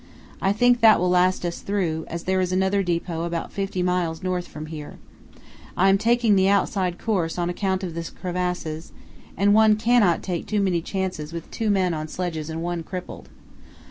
I 0.41 0.51
think 0.51 0.79
that 0.81 0.99
will 0.99 1.11
last 1.11 1.45
us 1.45 1.59
through, 1.61 2.05
as 2.07 2.23
there 2.23 2.41
is 2.41 2.51
another 2.51 2.81
depot 2.81 3.23
about 3.23 3.51
fifty 3.53 3.83
miles 3.83 4.23
north 4.23 4.47
from 4.47 4.65
here; 4.65 4.97
I 5.77 5.89
am 5.89 5.99
taking 5.99 6.35
the 6.35 6.49
outside 6.49 6.97
course 6.97 7.37
on 7.37 7.51
account 7.51 7.83
of 7.83 7.93
the 7.93 8.09
crevasses, 8.19 8.93
and 9.37 9.53
one 9.53 9.75
cannot 9.75 10.23
take 10.23 10.47
too 10.47 10.59
many 10.59 10.81
chances 10.81 11.31
with 11.31 11.51
two 11.51 11.69
men 11.69 11.93
on 11.93 12.07
sledges 12.07 12.49
and 12.49 12.63
one 12.63 12.81
crippled. 12.81 13.29